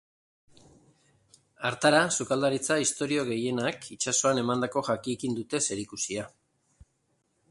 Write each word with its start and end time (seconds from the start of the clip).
Hartara, 1.69 1.99
sukaldaritza 2.15 2.79
istorio 2.85 3.27
gehienak 3.29 3.87
itsasoak 3.97 4.41
emandako 4.45 4.83
jakiekin 4.89 5.39
dute 5.41 5.63
zerikusia. 5.67 6.29